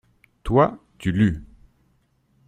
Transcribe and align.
Toi, 0.41 0.83
tu 0.97 1.11
lus. 1.11 1.43